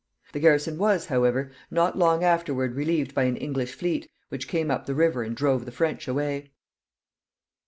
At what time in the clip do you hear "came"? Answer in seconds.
4.47-4.71